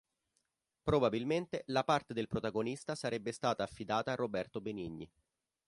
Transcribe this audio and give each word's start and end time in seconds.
Probabilmente 0.81 1.61
la 1.67 1.83
parte 1.83 2.15
del 2.15 2.25
protagonista 2.25 2.95
sarebbe 2.95 3.31
stata 3.31 3.61
affidata 3.61 4.11
a 4.13 4.15
Roberto 4.15 4.59
Benigni. 4.59 5.07